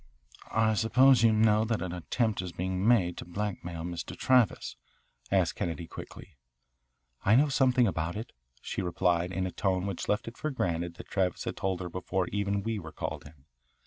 [0.51, 4.17] "I suppose you know that an attempt is being made to blackmail Mr.
[4.17, 4.75] Travis?"
[5.29, 6.37] added Kennedy quickly.
[7.23, 8.31] "I know something about it,"
[8.63, 11.89] she replied in a tone which left it for granted that Travis had told her
[11.89, 13.45] before even we were called in.